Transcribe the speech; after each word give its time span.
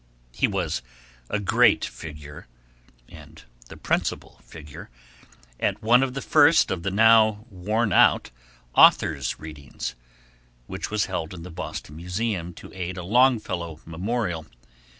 He 0.31 0.47
was 0.47 0.81
a 1.29 1.39
great 1.39 1.85
figure, 1.85 2.47
and 3.07 3.43
the 3.69 3.77
principal 3.77 4.41
figure, 4.43 4.89
at 5.59 5.83
one 5.83 6.01
of 6.01 6.15
the 6.15 6.23
first 6.23 6.71
of 6.71 6.81
the 6.81 6.89
now 6.89 7.45
worn 7.51 7.93
out 7.93 8.31
Authors' 8.73 9.37
Readings, 9.39 9.93
which 10.65 10.89
was 10.89 11.05
held 11.05 11.35
in 11.35 11.43
the 11.43 11.51
Boston 11.51 11.97
Museum 11.97 12.51
to 12.55 12.73
aid 12.73 12.97
a 12.97 13.03
Longfellow 13.03 13.79
memorial. 13.85 14.47